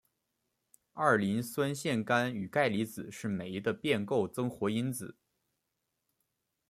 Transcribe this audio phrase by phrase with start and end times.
[0.93, 5.15] 二磷酸腺苷与钙离子是酶的变构增活因子。